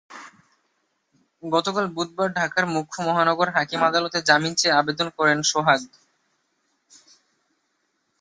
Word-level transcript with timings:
গতকাল 1.43 1.85
বুধবার 1.95 2.29
ঢাকার 2.33 2.65
মুখ্য 2.67 2.97
মহানগর 3.07 3.47
হাকিম 3.49 3.81
আদালতে 3.89 4.19
জামিন 4.27 4.53
চেয়ে 4.55 4.77
আবেদন 4.79 5.07
করেন 5.17 5.39
সোহাগ। 5.43 5.81